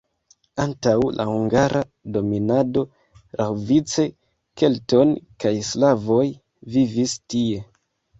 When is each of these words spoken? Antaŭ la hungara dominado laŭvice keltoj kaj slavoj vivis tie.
Antaŭ 0.61 0.91
la 1.17 1.25
hungara 1.31 1.81
dominado 2.15 2.83
laŭvice 3.41 4.05
keltoj 4.61 5.05
kaj 5.45 5.53
slavoj 5.69 6.25
vivis 6.77 7.15
tie. 7.35 7.61